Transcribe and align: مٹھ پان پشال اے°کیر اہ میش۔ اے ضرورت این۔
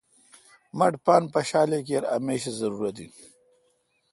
مٹھ 0.77 0.99
پان 1.05 1.23
پشال 1.33 1.69
اے°کیر 1.75 2.03
اہ 2.13 2.17
میش۔ 2.25 2.43
اے 2.49 2.53
ضرورت 2.61 2.95
این۔ 3.01 3.11